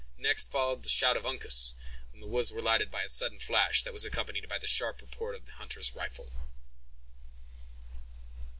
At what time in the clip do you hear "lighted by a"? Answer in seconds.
2.59-3.07